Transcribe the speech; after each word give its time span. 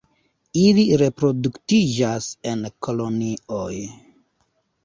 Ili 0.61 0.85
reproduktiĝas 1.01 2.31
en 2.53 2.65
kolonioj. 2.89 3.73